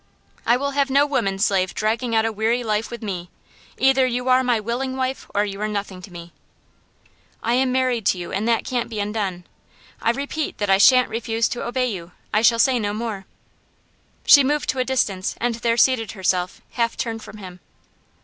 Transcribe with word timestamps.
'I 0.47 0.57
will 0.57 0.71
have 0.71 0.89
no 0.89 1.05
woman 1.05 1.37
slave 1.37 1.75
dragging 1.75 2.15
out 2.15 2.25
a 2.25 2.31
weary 2.31 2.63
life 2.63 2.89
with 2.89 3.03
me. 3.03 3.29
Either 3.77 4.03
you 4.07 4.29
are 4.29 4.43
my 4.43 4.59
willing 4.59 4.95
wife, 4.95 5.29
or 5.35 5.45
you 5.45 5.61
are 5.61 5.67
nothing 5.67 6.01
to 6.01 6.11
me.' 6.11 6.33
'I 7.43 7.53
am 7.53 7.71
married 7.71 8.07
to 8.07 8.17
you, 8.17 8.31
and 8.31 8.47
that 8.47 8.65
can't 8.65 8.89
be 8.89 8.99
undone. 8.99 9.43
I 10.01 10.09
repeat 10.09 10.57
that 10.57 10.71
I 10.71 10.79
shan't 10.79 11.07
refuse 11.09 11.47
to 11.49 11.61
obey 11.67 11.85
you. 11.85 12.13
I 12.33 12.41
shall 12.41 12.57
say 12.57 12.79
no 12.79 12.93
more.' 12.95 13.27
She 14.25 14.43
moved 14.43 14.69
to 14.69 14.79
a 14.79 14.83
distance, 14.83 15.35
and 15.39 15.53
there 15.61 15.77
seated 15.77 16.13
herself, 16.13 16.61
half 16.71 16.97
turned 16.97 17.21
from 17.21 17.37
him. 17.37 17.59